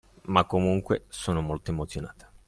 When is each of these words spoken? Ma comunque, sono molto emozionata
Ma 0.23 0.45
comunque, 0.45 1.03
sono 1.09 1.41
molto 1.41 1.69
emozionata 1.69 2.31